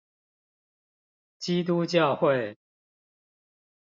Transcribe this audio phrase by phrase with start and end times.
[1.37, 2.57] 基督教會